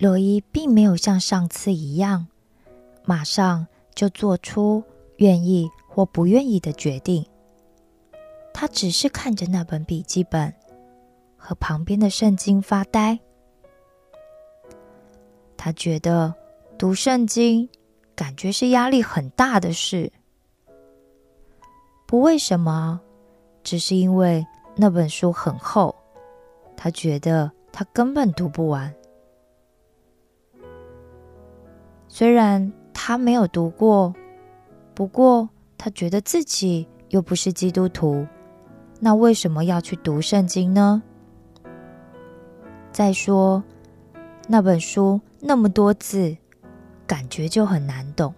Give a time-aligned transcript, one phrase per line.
[0.00, 2.28] 罗伊并没有像上次一样，
[3.04, 3.66] 马上
[3.96, 4.84] 就做出
[5.16, 7.26] 愿意或不愿意的决定。
[8.54, 10.54] 他只是看着那本笔记本
[11.36, 13.18] 和旁边的圣经发呆。
[15.56, 16.32] 他觉得
[16.78, 17.68] 读圣经
[18.14, 20.12] 感觉是压力很大的事。
[22.06, 23.00] 不为什么，
[23.64, 24.46] 只是因为
[24.76, 25.92] 那本书很厚，
[26.76, 28.94] 他觉得他根本读不完。
[32.08, 34.14] 虽然他没有读过，
[34.94, 38.26] 不过他觉得自己又不是基督徒，
[38.98, 41.02] 那为什么要去读圣经呢？
[42.90, 43.62] 再说，
[44.48, 46.36] 那本书那么多字，
[47.06, 48.34] 感觉就很难懂。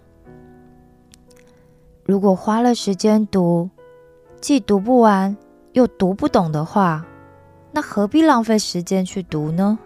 [2.04, 3.70] 如果花了时间读，
[4.40, 5.36] 既读不完
[5.72, 7.06] 又读不懂的话，
[7.72, 9.78] 那何必浪费时间去读呢？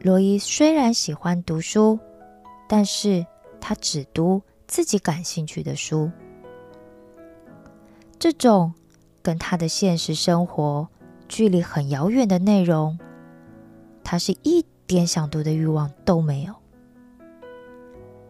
[0.00, 1.98] 罗伊虽然喜欢读书，
[2.68, 3.26] 但是
[3.60, 6.10] 他只读自己感兴趣的书。
[8.18, 8.72] 这种
[9.22, 10.88] 跟他的现实生活
[11.28, 12.98] 距离很遥远的内容，
[14.02, 16.54] 他是一点想读的欲望都没有。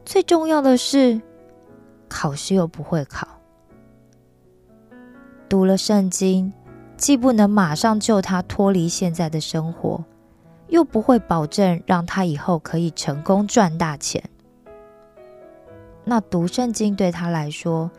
[0.04, 1.20] 最重要的是。
[2.12, 3.28] 考试又不会考，
[5.48, 6.52] 读了圣经，
[6.96, 10.04] 既不能马上救他脱离现在的生活，
[10.70, 14.22] 又不会保证让他以后可以成功赚大钱。
[16.04, 17.90] 那读圣经对他来说，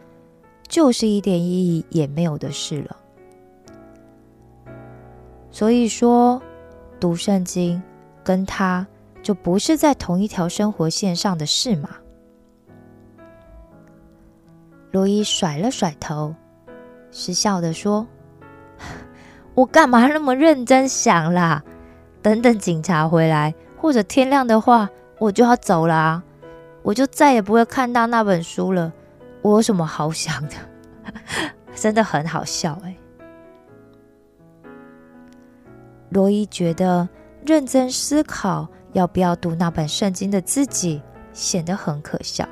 [0.67, 2.97] 就是一点意义也没有的事了。
[5.51, 6.41] 所以说，
[6.99, 7.81] 读圣经
[8.23, 8.87] 跟他
[9.21, 11.89] 就不是在同一条生活线上的事嘛。
[14.91, 16.33] 罗伊甩了甩头，
[17.11, 18.07] 失笑的说
[19.53, 21.63] ：“我干嘛那么认真想啦？
[22.21, 24.89] 等等警察回来，或者天亮的话，
[25.19, 26.23] 我就要走了啊！
[26.83, 28.91] 我就再也不会看到那本书了。
[29.41, 30.55] 我有什么好想的？
[31.75, 32.95] 真的很好笑哎。”
[36.09, 37.07] 罗伊觉得
[37.45, 41.01] 认真思考要不要读那本圣经的自己，
[41.33, 42.47] 显得很可笑。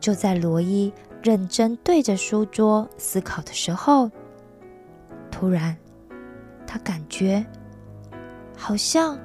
[0.00, 0.92] 就在罗伊
[1.22, 4.10] 认真对着书桌思考的时候，
[5.30, 5.76] 突然，
[6.66, 7.44] 他感觉
[8.56, 9.18] 好像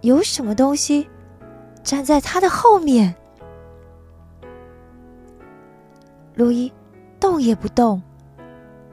[0.00, 1.08] 有什么东西
[1.82, 3.14] 站在他的后面。
[6.34, 6.72] 路易
[7.18, 8.02] 动也不动，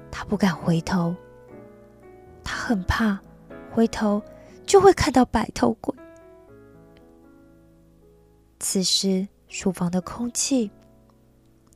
[0.10, 1.16] 他不敢回头，
[2.44, 3.20] 他很怕
[3.72, 4.22] 回头
[4.66, 5.94] 就会看到白头鬼。
[8.60, 10.72] 此时，书房的空气。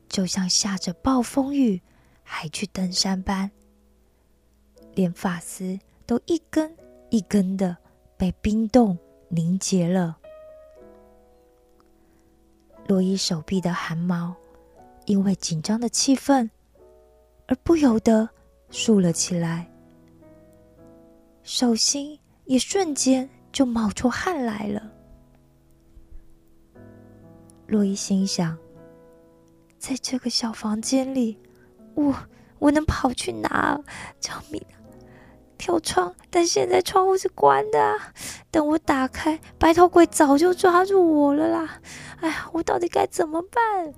[0.10, 1.82] 就像下着暴风雨
[2.24, 3.52] 还去登山般，
[4.96, 5.78] 连发丝
[6.08, 6.76] 都一根
[7.12, 7.78] 一根的
[8.18, 8.98] 被冰冻
[9.28, 10.18] 凝结了。
[12.88, 14.34] 洛伊手臂的汗毛
[15.06, 16.50] 因为紧张的气氛
[17.46, 18.28] 而不由得
[18.70, 19.70] 竖了起来，
[21.44, 24.92] 手心也瞬间就冒出汗来了。
[27.68, 28.58] 洛伊心想。
[29.80, 31.40] 在这个小房间里，
[31.94, 32.14] 我
[32.58, 33.80] 我能跑去哪？
[34.20, 34.60] 救命
[35.58, 38.14] 跳窗，但现在窗户是关的啊。
[38.52, 41.80] 等我打开，白头鬼早就抓住我了啦！
[42.22, 43.94] 哎呀，我到底该怎么办？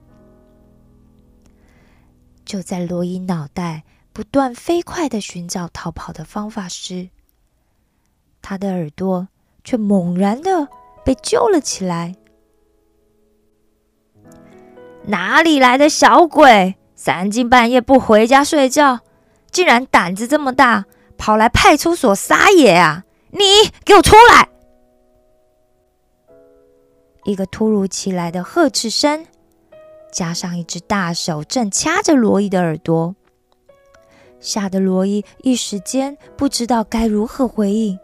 [2.45, 7.09] 就在罗伊脑袋不断飞快的寻找逃跑的方法时，
[8.41, 9.27] 他的耳朵
[9.63, 10.67] 却猛然的
[11.05, 12.15] 被揪了起来。
[15.05, 16.75] 哪里来的小鬼？
[16.95, 18.99] 三更半夜不回家睡觉，
[19.49, 20.85] 竟然胆子这么大，
[21.19, 23.03] 跑来派出所撒野啊！
[23.29, 23.43] 你
[23.85, 24.49] 给我出来！
[27.25, 29.27] 一个突如其来的呵斥声，
[30.11, 33.13] 加上一只大手正掐着罗伊的耳朵，
[34.39, 37.99] 吓得罗伊一时间不知道该如何回应。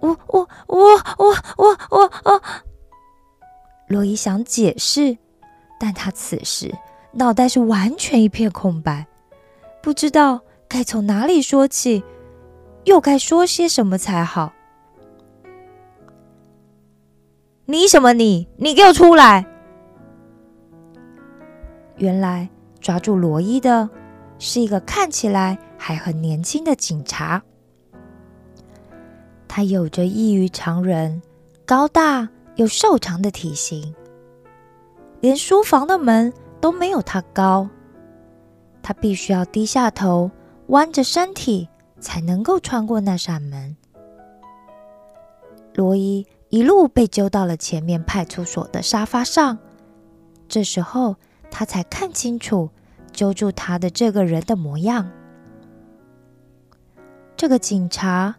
[0.00, 0.76] 我我我
[1.18, 2.42] 我我我我。
[3.86, 5.16] 罗伊想解释，
[5.78, 6.74] 但他此时
[7.12, 9.06] 脑袋是完全一片空白，
[9.80, 12.04] 不知道该从哪里说起，
[12.84, 14.52] 又该说些什么才好。
[17.64, 18.12] 你什么？
[18.12, 19.44] 你你给我出来！
[21.96, 22.48] 原来
[22.80, 23.90] 抓住罗伊的
[24.38, 27.42] 是一个看起来还很年轻的警察，
[29.48, 31.20] 他有着异于常人
[31.66, 32.28] 高大。
[32.56, 33.94] 又瘦长的体型，
[35.20, 36.30] 连书房的门
[36.60, 37.66] 都没有他高。
[38.82, 40.30] 他必须要低下头，
[40.70, 41.68] 弯着身体
[42.00, 43.76] 才能够穿过那扇门。
[45.74, 49.58] 罗伊一路被揪到了前面派出所的沙发上，
[50.48, 51.16] 这时候
[51.50, 52.70] 他才看清楚
[53.12, 55.10] 揪住他的这个人的模样。
[57.36, 58.34] 这个警察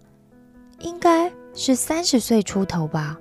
[0.79, 3.19] 应该是三十岁出头吧，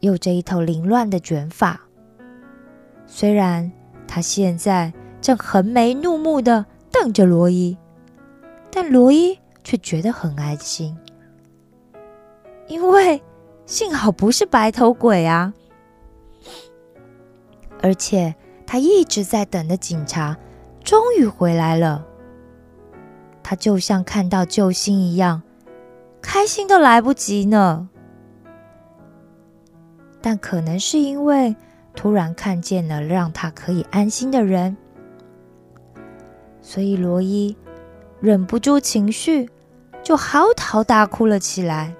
[0.00, 1.80] 有着一头凌乱的卷发。
[3.06, 3.70] 虽然
[4.08, 7.76] 他现在正横眉怒目的瞪着罗伊，
[8.70, 10.96] 但罗伊却觉得很安心。
[12.66, 13.20] 因为
[13.66, 15.52] 幸好不是白头鬼啊，
[17.82, 18.34] 而且
[18.66, 20.36] 他一直在等的警察
[20.84, 22.06] 终于回来了，
[23.42, 25.42] 他就像看到救星一样，
[26.22, 27.88] 开心都来不及呢。
[30.20, 31.56] 但可能是因为
[31.94, 34.76] 突然看见了让他可以安心的人，
[36.62, 37.56] 所以罗伊
[38.20, 39.48] 忍不住情绪，
[40.02, 41.94] 就嚎啕大哭了起来。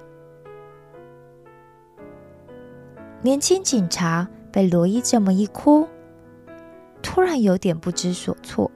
[3.21, 5.87] 年轻警察被罗伊这么一哭，
[7.01, 8.71] 突然有点不知所措。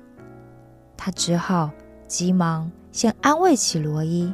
[0.97, 1.71] 他只好
[2.07, 4.33] 急忙先安慰起罗伊：“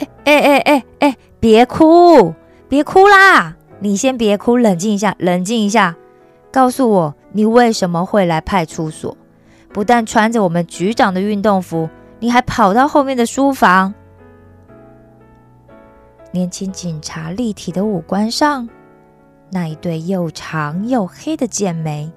[0.00, 2.34] 哎哎哎哎哎，别哭，
[2.68, 3.56] 别哭啦！
[3.78, 5.96] 你先别哭，冷静一下，冷静一下。
[6.50, 9.16] 告诉我，你为什么会来派出所？
[9.76, 13.92] 不但穿着我们局长的运动服，你还跑到后面的书房。”
[16.32, 18.66] 年轻警察立体的五官上。
[19.50, 22.10] 那一对又长又黑的剑眉，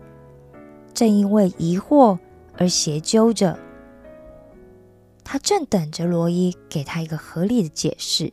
[0.93, 2.17] 正因为疑惑
[2.57, 3.59] 而斜揪着。
[5.25, 8.31] 他正等着罗伊给他一个合理的解释。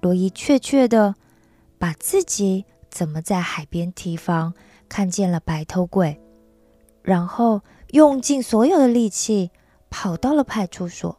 [0.00, 1.14] 罗伊确切的
[1.78, 4.54] 把自己怎么在海边堤防
[4.88, 6.18] 看见了白头鬼，
[7.02, 7.60] 然后
[7.90, 9.50] 用尽所有的力气
[9.90, 11.18] 跑到了派出所，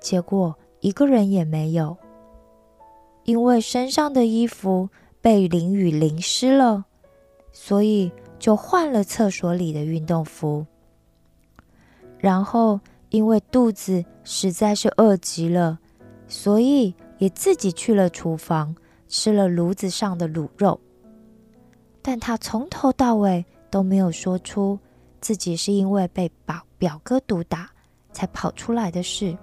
[0.00, 1.96] 结果一个人也没有。
[3.24, 6.84] 因为身上的衣服被淋雨淋湿了，
[7.52, 10.66] 所以就换了厕所里的运动服。
[12.18, 15.78] 然后因为肚子实在是饿极了，
[16.28, 18.76] 所以也自己去了厨房
[19.08, 20.78] 吃了炉子上的卤肉。
[22.02, 24.78] 但他从头到尾都没有说出
[25.20, 27.68] 自己是因为被表表哥毒打
[28.12, 29.36] 才跑出来的事。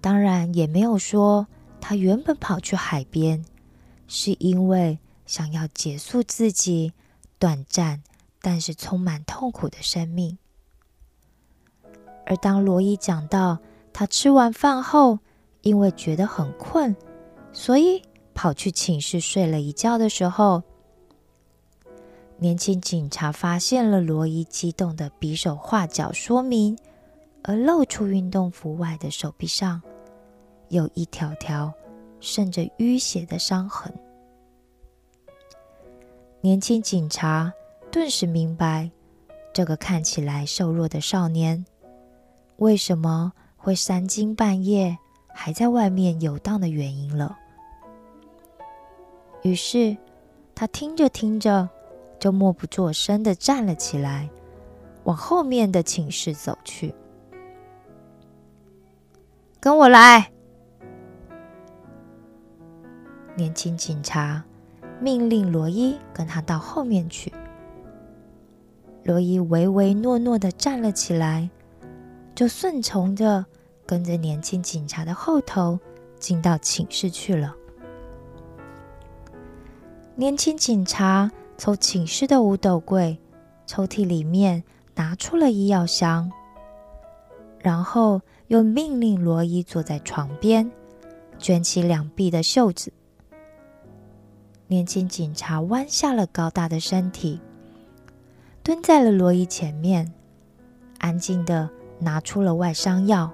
[0.00, 1.46] 当然也没有说，
[1.80, 3.44] 他原本跑去海边，
[4.08, 6.92] 是因为想要结束自己
[7.38, 8.02] 短暂
[8.42, 10.36] 但是充满痛苦的生命。
[12.26, 13.60] 而当罗伊讲到
[13.92, 15.20] 他吃完饭后，
[15.62, 16.96] 因为觉得很困，
[17.52, 18.02] 所以
[18.34, 20.64] 跑去寝室睡了一觉的时候，
[22.40, 26.76] 年轻警察发现了罗伊激动的比手画脚说明，
[27.42, 29.80] 而露出运动服外的手臂上。
[30.70, 31.70] 有一条条
[32.20, 33.92] 渗着淤血的伤痕。
[36.40, 37.52] 年轻警察
[37.90, 38.90] 顿时明白，
[39.52, 41.66] 这个看起来瘦弱的少年
[42.56, 44.96] 为什么会三更半夜
[45.34, 47.36] 还在外面游荡的原因了。
[49.42, 49.96] 于是，
[50.54, 51.68] 他听着听着，
[52.20, 54.30] 就默不作声的站了起来，
[55.04, 56.94] 往后面的寝室走去。
[59.58, 60.30] 跟我来。
[63.36, 64.44] 年轻警察
[65.00, 67.32] 命令罗伊跟他到后面去。
[69.02, 71.48] 罗伊唯唯诺诺的站了起来，
[72.34, 73.46] 就顺从着
[73.86, 75.78] 跟着年轻警察的后头
[76.18, 77.56] 进到寝室去了。
[80.16, 83.18] 年轻警察从寝室的五斗柜
[83.66, 84.64] 抽屉里面
[84.94, 86.32] 拿出了医药箱，
[87.58, 90.72] 然后又命令罗伊坐在床边，
[91.38, 92.90] 卷起两臂的袖子。
[94.68, 97.38] 年轻警察弯下了高大的身体，
[98.62, 100.10] 蹲在了罗伊前面，
[100.96, 103.30] 安静的拿出了外伤药。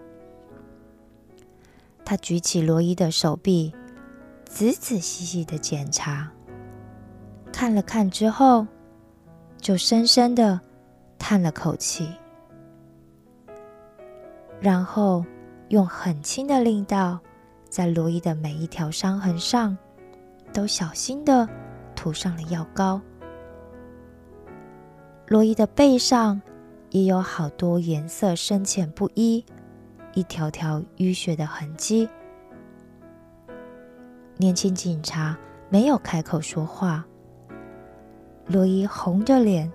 [2.04, 3.73] 他举起罗伊的手臂，
[4.45, 6.33] 仔仔细细的检查，
[7.59, 8.67] 看了看之后，
[9.57, 10.61] 就深深的
[11.19, 12.07] 叹了口气，
[14.61, 15.25] 然后
[15.69, 17.19] 用很轻的力道，
[17.71, 19.75] 在罗伊的每一条伤痕上。
[20.53, 21.49] 都小心的
[21.95, 23.01] 涂上了药膏。
[25.27, 26.41] 罗伊的背上
[26.91, 29.45] 也有好多颜色深浅不一、
[30.13, 32.07] 一条条淤血的痕迹。
[34.37, 35.37] 年轻警察
[35.71, 37.05] 没有开口说话。
[38.47, 39.71] 罗伊红着脸，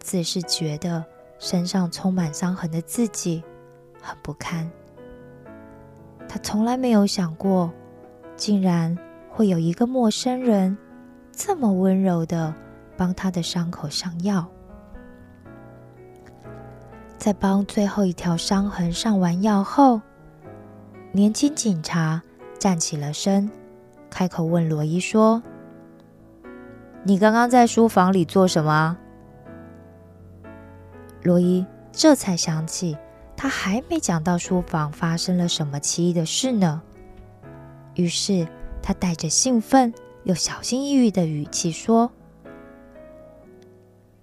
[0.00, 1.04] 只是觉得
[1.38, 3.42] 身上充满伤痕的自己
[4.00, 4.70] 很不堪。
[6.28, 7.72] 他从来没有想过，
[8.36, 8.96] 竟然
[9.28, 10.78] 会有一个陌生人
[11.32, 12.54] 这么温柔的
[12.96, 14.46] 帮他的伤口上药。
[17.18, 20.00] 在帮最后一条伤痕上完药后，
[21.12, 22.22] 年轻警察
[22.58, 23.50] 站起了身，
[24.08, 25.42] 开口问罗伊说
[27.04, 28.96] ：“你刚刚在书房里做什么？”
[31.22, 32.96] 罗伊这才想起，
[33.36, 36.82] 他还没讲到书房发生了什么奇异的事呢。
[37.94, 38.46] 于是
[38.82, 39.92] 他带着兴奋
[40.24, 42.10] 又小心翼翼的语气说：“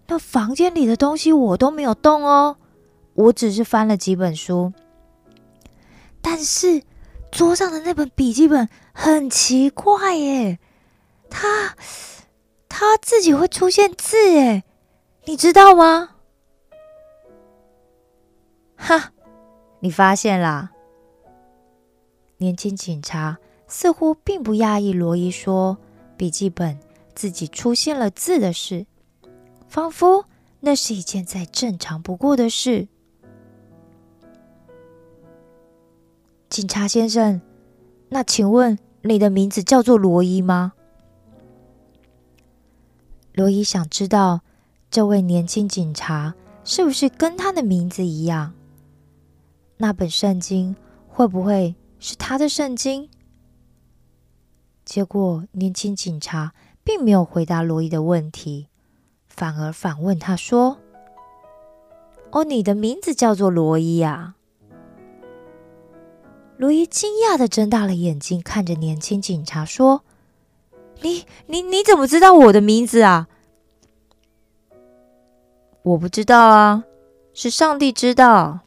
[0.08, 2.58] 那房间里的东西我都没有动哦，
[3.14, 4.74] 我只是翻了几本书。
[6.22, 6.82] 但是
[7.32, 10.60] 桌上的那本笔记本很奇怪耶，
[11.30, 11.76] 它
[12.70, 14.64] 它自己会出现字耶，
[15.26, 16.12] 你知道吗？”
[18.78, 19.12] 哈，
[19.82, 20.72] 你发现啦？
[22.38, 25.78] 年轻警察似乎并不讶异罗伊说
[26.16, 26.80] 笔记本
[27.14, 28.86] 自己出现了字的事，
[29.68, 30.24] 仿佛
[30.62, 32.88] 那是一件再正常不过的事。
[36.50, 37.42] 警察先生，
[38.08, 40.72] 那请问你的名字叫做罗伊吗？
[43.34, 44.42] 罗伊想知道
[44.92, 46.34] 这位年轻警察
[46.64, 48.54] 是不是跟他的名字一样。
[49.78, 50.76] 那本圣经
[51.08, 53.10] 会不会是他的圣经？
[54.84, 58.68] 结果，年轻警察并没有回答罗伊的问题，
[59.28, 60.80] 反而反问他说
[62.32, 64.36] ：“哦，你的名字叫做罗伊呀？”
[66.58, 70.04] 罗伊惊讶的睁大了眼睛，看着年轻警察说
[71.01, 73.27] ：“你、你、你怎么知道我的名字啊
[75.84, 76.84] ？”“我不知道啊，
[77.34, 78.60] 是上帝知道。”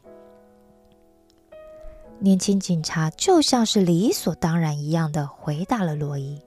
[2.19, 6.41] 年轻警察就像是理所当然一样的回答了罗伊：“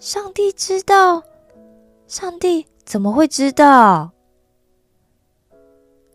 [0.00, 1.22] 上帝知道，
[2.06, 4.12] 上帝怎么会知道？”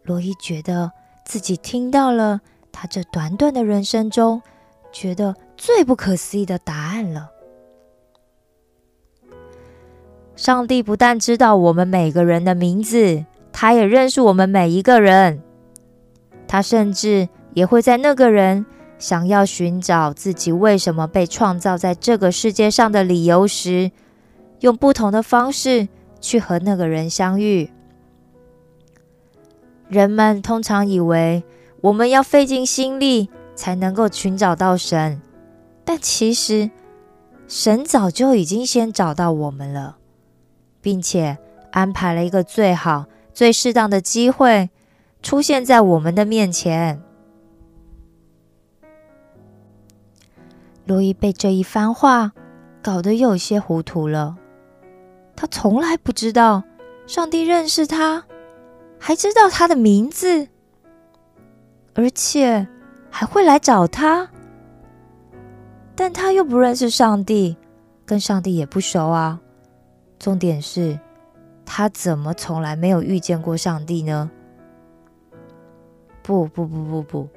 [0.02, 0.92] 罗伊觉得
[1.26, 2.42] 自己听到了
[2.72, 4.42] 他这短短的人生中
[4.92, 7.32] 觉得最不可思议的答案了。
[10.44, 13.24] 上帝不但知道我们每个人的名字，
[13.54, 15.42] 他也认识我们每一个人，
[16.46, 17.30] 他甚至。
[17.54, 18.66] 也会在那个人
[18.98, 23.92] 想要寻找自己为什么被创造在这个世界上的理由时，
[24.62, 25.88] 用不同的方式
[26.20, 27.70] 去和那个人相遇。
[29.88, 31.44] 人们通常以为
[31.82, 35.22] 我们要费尽心力才能够寻找到神，
[35.86, 36.72] 但其实
[37.48, 39.98] 神早就已经先找到我们了，
[40.84, 41.38] 并且
[41.72, 44.70] 安排了一个最好、最适当的机会
[45.24, 47.02] 出现在我们的面前。
[50.86, 52.34] 罗伊被这一番话
[52.84, 54.36] 搞得有些糊涂了。
[55.36, 56.64] 他从来不知道
[57.08, 58.26] 上帝认识他，
[59.00, 60.50] 还知道他的名字，
[61.94, 62.68] 而且
[63.10, 64.30] 还会来找他。
[65.96, 67.56] 但他又不认识上帝，
[68.06, 69.40] 跟上帝也不熟啊。
[70.24, 70.98] 重点是，
[71.66, 74.32] 他怎么从来没有遇见过上帝呢？
[76.22, 77.28] 不不不不不，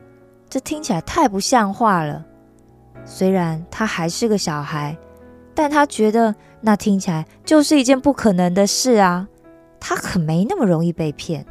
[0.49, 2.25] 这听起来太不像话了。
[3.05, 4.97] 虽然他还是个小孩，
[5.53, 9.27] 但他觉得那听起来就是一件不可能的事啊！
[9.81, 11.45] 他可没那么容易被骗。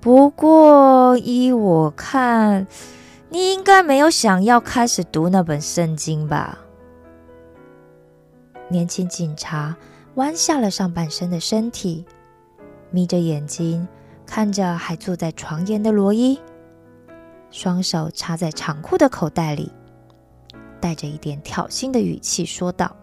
[0.00, 2.68] 不过依我看，
[3.28, 6.60] 你应该没有想要开始读那本圣经吧？
[8.68, 9.76] 年轻警察
[10.14, 12.04] 弯下了上半身的身体，
[12.90, 13.86] 眯着眼睛
[14.26, 16.38] 看着还坐在床沿的罗伊。
[17.50, 19.70] 双手插在长裤的口袋里，
[20.80, 22.94] 带着一点挑衅的语气说道：“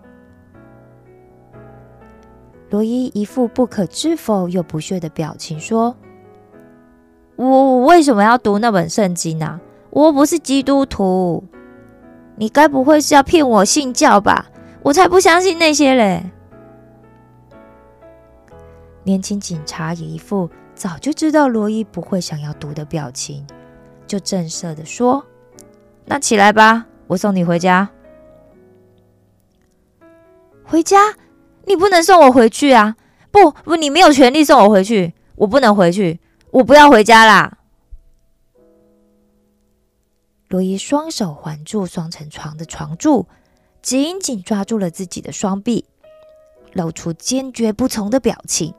[2.70, 5.96] 罗伊一副不可置否又不屑的表情说
[7.38, 9.60] ：‘我为什么要读那本圣经呢？
[9.90, 11.44] 我不是基督徒，
[12.36, 14.46] 你该不会是要骗我信教吧？
[14.84, 16.30] 我才不相信那些嘞！’
[19.04, 23.46] 年轻警察也一副早就知道罗伊不会想要读的表情。”
[24.06, 25.26] 就正色的说
[26.06, 27.90] ：“那起来吧，我送你回家。
[30.64, 30.98] 回家？
[31.66, 32.98] 你不能送我回去啊！
[33.32, 36.20] 不不，你没有权利送我回去，我不能回去，
[36.52, 37.58] 我不要回家啦！”
[40.50, 43.26] 罗伊双手环住双层床的床柱，
[43.84, 45.86] 紧紧抓住了自己的双臂，
[46.72, 48.74] 露出坚决不从的表情。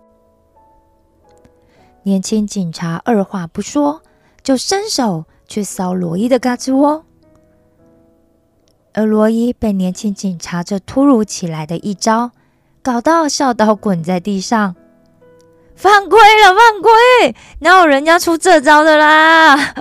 [2.04, 4.00] 年轻警察二话不说，
[4.42, 7.04] 就伸手去搔罗伊的胳肢窝，
[8.94, 12.30] 而罗伊被年轻警察这突如其来的一招
[12.82, 14.74] 搞到笑到滚在地上。
[15.76, 17.36] 犯规了，犯规！
[17.58, 19.74] 哪有人家出这招的啦？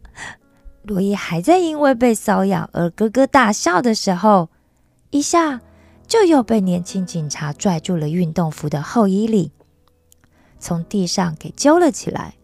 [0.82, 4.48] 罗伊还在因为被搔痒而咯咯大笑的时候，
[5.10, 5.60] 一下
[6.06, 9.50] 就又被年轻警察拽住了运动服的后衣领。
[10.58, 12.34] 从地上给揪了起来，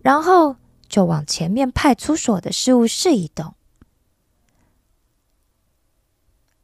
[0.00, 0.56] 然后
[0.88, 3.54] 就往前面派出所的事务室移动。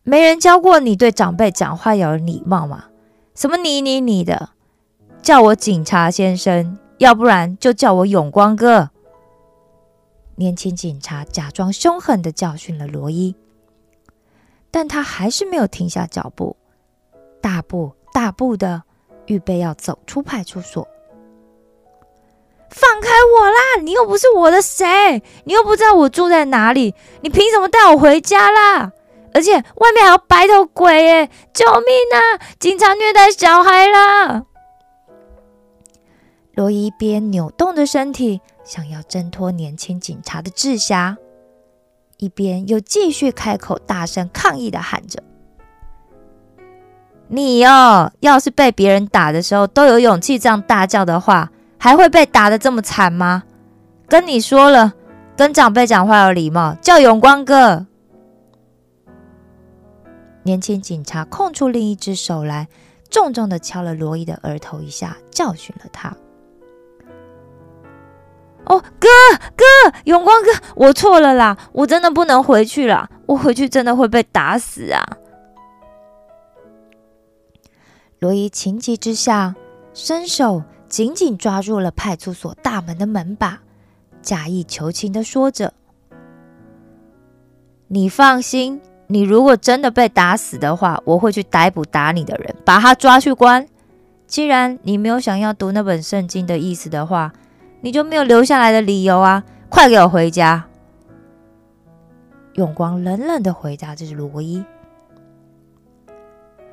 [0.03, 2.87] 没人教过你对长辈讲话要有礼貌吗？
[3.35, 4.51] 什么你你你的，
[5.23, 8.91] 叫我警察先生，要不然就叫我永光哥。
[10.37, 13.37] 年轻警察假装凶狠的教训了罗伊，
[14.71, 16.57] 但他还是没有停下脚步，
[17.41, 18.83] 大步大步的。
[19.27, 20.89] 预备要走出派出所，
[22.69, 23.81] 放开我啦！
[23.81, 28.91] 你又不是我的谁，你又不知道我住在哪里，你凭什么带我回家啦？
[29.33, 31.31] 而且外面还有白头鬼耶！
[31.53, 32.43] 救命啊！
[32.59, 34.47] 警察虐待小孩啦！
[36.55, 41.17] 罗伊边扭动着身体，想要挣脱年轻警察的智侠，
[42.21, 45.23] 一边又继续开口大声抗议的喊着。
[47.27, 53.45] 你哦，要是被别人打的时候都有勇气这样大叫的话，还会被打的这么惨吗？
[54.09, 54.93] 跟你说了，
[55.37, 57.87] 跟长辈讲话有礼貌，叫永光哥。
[60.43, 62.69] 年轻警察空出另一只手来，
[63.09, 66.17] 重重的敲了罗伊的额头一下，教训了他。
[68.67, 69.09] 哦，哥
[69.57, 69.65] 哥，
[70.05, 75.05] 永光哥，我错了啦，我真的不能回去了，我回去真的会被打死啊！
[78.19, 79.57] 罗伊情急之下，
[79.95, 83.61] 伸手紧紧抓住了派出所大门的门把，
[84.23, 85.73] 假意求情的说着
[87.89, 93.67] ：“你放心，你如果真的被打死的话，我会去逮捕打你的人，把他抓去关。
[94.27, 97.33] 既然你没有想要读那本圣经的意思的话，
[97.81, 99.45] 你就没有留下来的理由啊！
[99.69, 100.65] 快给我回家！”
[102.55, 104.65] 永光冷冷的回答：“这是罗伊。”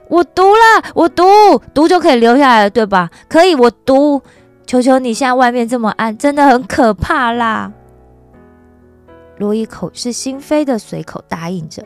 [0.10, 1.26] 我读了，我读
[1.74, 3.10] 读就可以留下来了，对吧？
[3.28, 4.22] 可以，我读。
[4.66, 7.72] 求求你，现在外面这么暗，真的很可怕啦。
[9.38, 11.86] 罗伊口是心非的随口答应着。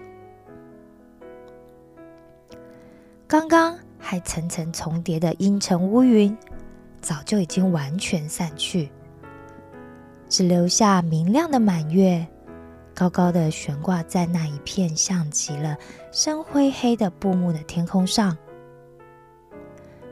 [3.28, 6.36] 刚刚还层层重叠的阴沉乌云，
[7.02, 8.90] 早就已经完全散去，
[10.32, 12.26] 只留下明亮的满月。
[12.96, 15.76] 高高的悬挂在那一片像极了
[16.12, 18.38] 深灰黑的布幕的天空上，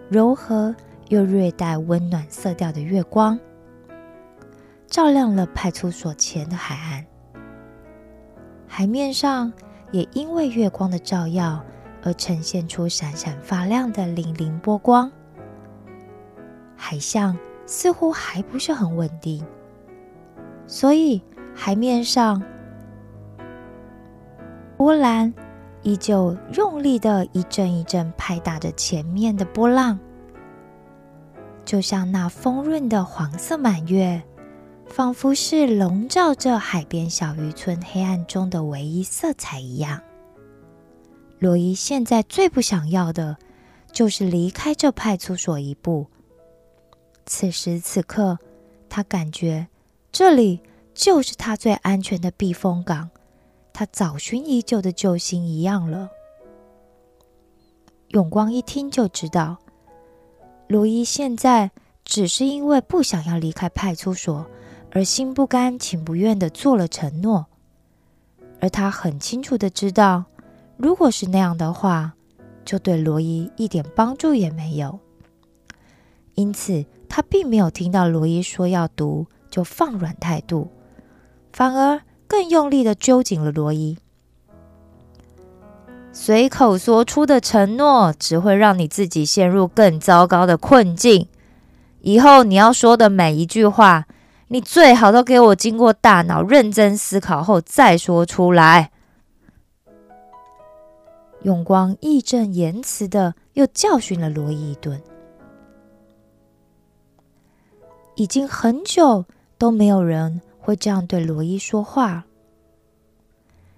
[0.10, 0.76] 柔和
[1.08, 3.40] 又略带温暖色调的月光，
[4.88, 7.06] 照亮了派出所前的海岸。
[8.68, 9.52] 海面上
[9.92, 11.64] 也因为月光的照耀
[12.04, 15.10] 而呈现出闪闪发亮的粼粼波光。
[16.76, 19.46] 海象似乎还不是很稳定，
[20.70, 21.20] 所以
[21.56, 22.40] 海面上。
[24.78, 25.34] 波澜
[25.82, 30.00] 依旧用力的一阵一阵拍打着前面的波浪，
[31.66, 34.22] 就像那丰润的黄色满月，
[34.86, 40.00] 仿佛是笼罩着海边小渔村黑暗中的唯一色彩一样。
[41.40, 43.38] 罗伊现在最不想要的，
[43.92, 46.06] 就是离开这派出所一步。
[47.26, 48.38] 此时此刻，
[48.88, 49.68] 他感觉
[50.12, 50.62] 这里
[50.94, 53.10] 就是他最安全的避风港。
[53.72, 56.10] 他找寻已久的救星一样了。
[58.10, 59.58] 永光一听就知道，
[60.68, 61.72] 罗伊现在
[62.04, 64.46] 只是因为不想要离开派出所，
[64.92, 67.46] 而心不甘情不愿的做了承诺。
[68.60, 70.26] 而他很清楚的知道，
[70.76, 72.16] 如果是那样的话，
[72.66, 75.00] 就对罗伊一点帮助也没有。
[76.36, 80.72] 因此，他并没有听到罗伊说要读就放软态度，
[81.52, 82.02] 反而。
[82.30, 83.98] 更用力的揪紧了罗伊。
[86.12, 91.28] 随口说出的承诺，只会让你自己陷入更糟糕的困境。
[92.02, 94.06] 以后你要说的每一句话，
[94.50, 98.92] 你最好都给我经过大脑认真思考后再说出来。
[101.42, 105.02] 永光义正言辞的又教训了罗伊一顿。
[108.14, 109.26] 已经很久
[109.60, 110.42] 都没有人。
[110.62, 112.24] 会这样对罗伊说话，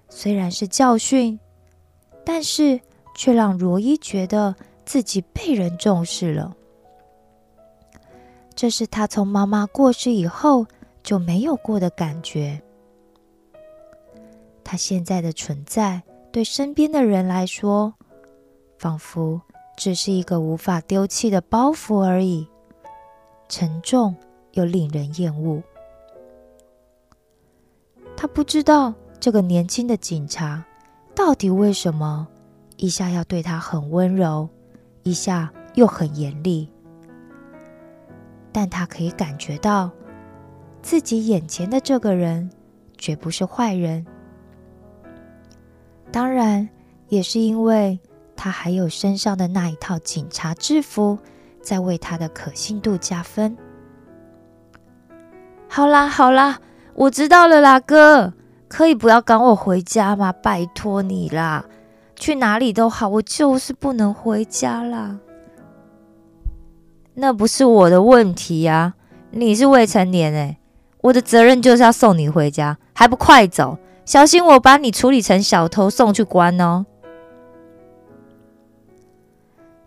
[0.09, 1.39] 虽然是教训，
[2.25, 2.81] 但是
[3.15, 6.53] 却让罗伊觉得自己被人重视了。
[8.55, 10.65] 这是他从妈妈过世以后
[11.01, 12.61] 就没有过的感觉。
[14.65, 17.93] 他现在的存在，对身边的人来说，
[18.77, 19.39] 仿佛
[19.77, 22.45] 只是一个无法丢弃的包袱而已，
[23.47, 24.13] 沉重
[24.51, 25.61] 又令人厌恶。
[28.21, 30.63] 他不知道这个年轻的警察
[31.15, 32.27] 到底为什么
[32.77, 34.47] 一下要对他很温柔，
[35.01, 36.69] 一下又很严厉。
[38.51, 39.89] 但他可以感觉到，
[40.83, 42.47] 自己眼前的这个人
[42.95, 44.05] 绝不是坏人。
[46.11, 46.69] 当然，
[47.07, 47.99] 也是因为
[48.35, 51.17] 他还有身上的那一套警察制服，
[51.59, 53.57] 在为他的可信度加分。
[55.67, 56.59] 好啦，好啦。
[57.01, 58.31] 我知道了啦，哥，
[58.67, 60.31] 可以不要赶我回家吗？
[60.31, 61.65] 拜托你啦，
[62.15, 65.17] 去哪里都好，我就是不能回家啦。
[67.15, 68.93] 那不是我的问题呀，
[69.31, 70.57] 你是未成年诶，
[71.01, 73.79] 我的责任就是要送你回家，还不快走？
[74.05, 76.85] 小心我把你处理成小偷送去关哦。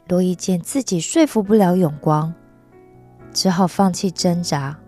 [0.08, 2.34] 罗伊见自己说服不了永光，
[3.32, 4.80] 只好放弃挣扎。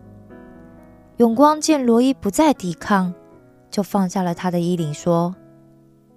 [1.17, 3.15] 永光见罗伊不再抵抗，
[3.71, 5.35] 就放下了他的衣领，说：“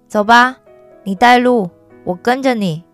[0.06, 0.58] 走吧，
[1.04, 1.70] 你带路，
[2.04, 2.84] 我跟着你。”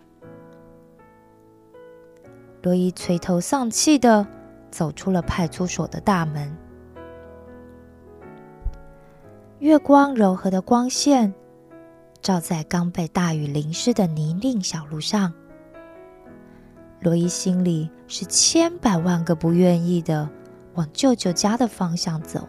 [2.63, 4.25] 罗伊垂头丧气的
[4.71, 6.55] 走出了派出所的大门。
[9.59, 11.33] 月光柔和的光线
[12.21, 15.33] 照在刚被大雨淋湿的泥泞小路上，
[17.01, 20.29] 罗伊心里是千百万个不愿意的。
[20.77, 22.47] 往舅舅家的方向走，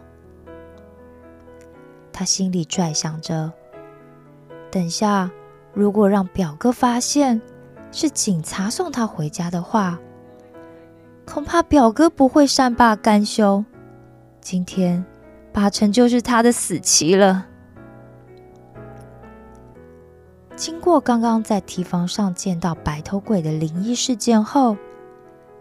[2.13, 3.51] 他心里拽想着：
[4.71, 5.29] 等下
[5.73, 7.41] 如果让表哥发现
[7.91, 9.99] 是警察送他回家的话，
[11.25, 13.65] 恐怕表哥不会善罢甘休，
[14.41, 15.03] 今天
[15.51, 17.47] 八成就是他的死期了。
[20.55, 24.77] 经过刚刚在提防上见到白头鬼的灵异事件后，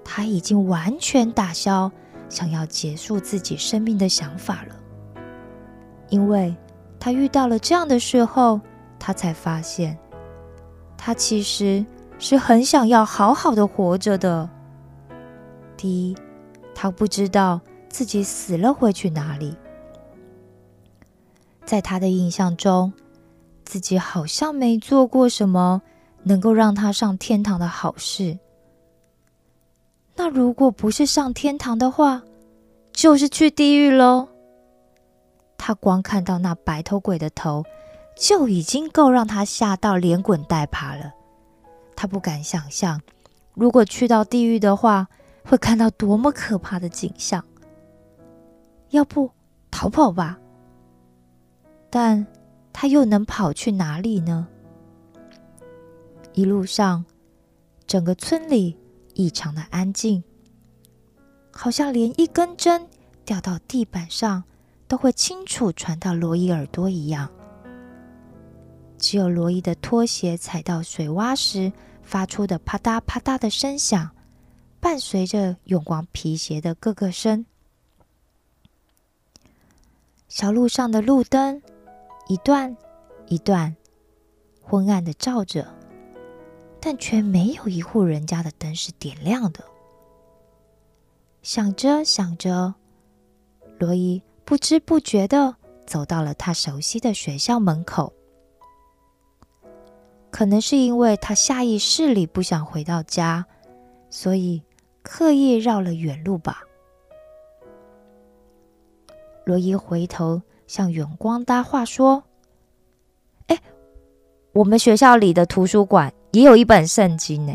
[0.04, 1.90] 他已经完全打消。
[2.28, 4.76] 想要结束自己生命的想法了，
[6.08, 6.54] 因为
[7.00, 8.60] 他遇到了这样的事后，
[8.98, 9.98] 他才发现，
[10.96, 11.84] 他其实
[12.18, 14.48] 是很想要好好的活着的。
[15.76, 16.16] 第一，
[16.74, 19.56] 他不知道自己死了会去哪里，
[21.64, 22.92] 在他的印象中，
[23.64, 25.82] 自己好像没做过什么
[26.24, 28.38] 能够让他上天堂的好事。
[30.18, 32.22] 那如果不是上天堂的话，
[32.90, 34.26] 就是去地狱喽。
[35.56, 37.62] 他光看到那白头鬼的头，
[38.16, 41.12] 就已经够让他吓到连滚带爬了。
[41.94, 43.00] 他不敢想象，
[43.54, 45.06] 如果去到地狱的话，
[45.44, 47.44] 会看到多么可怕的景象。
[48.90, 49.30] 要不
[49.70, 50.36] 逃跑吧？
[51.90, 52.26] 但
[52.72, 54.48] 他又能跑去哪里呢？
[56.32, 57.04] 一路上，
[57.86, 58.76] 整个村里。
[59.18, 60.22] 异常的安静，
[61.50, 62.88] 好像连一根针
[63.24, 64.44] 掉到地板上
[64.86, 67.28] 都会清楚传到罗伊耳朵一样。
[68.96, 74.08] 只有罗伊的拖鞋踩到水洼时发出的啪嗒啪嗒的声响，
[74.78, 77.44] 伴随着永光皮鞋的咯咯声。
[80.28, 81.60] 小路上的路灯
[82.28, 82.76] 一段
[83.26, 83.74] 一段
[84.62, 85.77] 昏暗的照着。
[86.90, 89.62] 但却没有一户人家的灯是点亮的。
[91.42, 92.76] 想着想着，
[93.78, 95.54] 罗伊不知不觉的
[95.86, 98.14] 走到了他熟悉的学校门口。
[100.30, 103.44] 可能是因为他下意识里不想回到家，
[104.08, 104.62] 所以
[105.02, 106.62] 刻意绕了远路吧。
[109.44, 112.24] 罗伊回头向远光搭话说
[113.48, 113.60] ：“哎，
[114.54, 117.54] 我们学校里的图书馆。”也有一本圣经呢。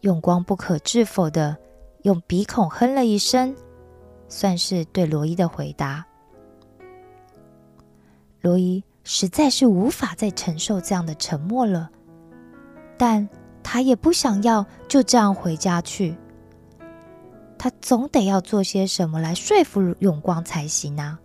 [0.00, 1.56] 永光不可置否的
[2.02, 3.54] 用鼻孔哼了一声，
[4.28, 6.06] 算是对罗伊的回答。
[8.40, 11.90] 罗伊实在是无法再承受这样的沉默了，
[12.96, 13.28] 但
[13.62, 16.16] 他也不想要就这样回家去。
[17.58, 21.18] 他总得要做些什么来说服永光才行啊！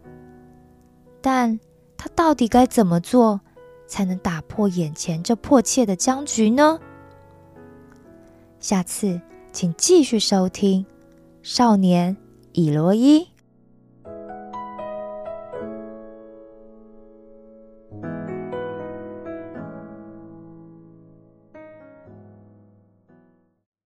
[1.21, 1.59] 但
[1.97, 3.39] 他到底该怎么做？
[3.91, 6.79] 才能打破眼前这迫切的僵局呢？
[8.61, 9.19] 下次
[9.51, 10.85] 请继续收听
[11.43, 12.15] 《少年
[12.53, 13.19] 以罗伊》。